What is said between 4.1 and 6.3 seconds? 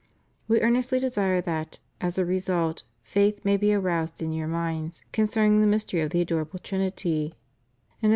in your minds concerning the mystery of the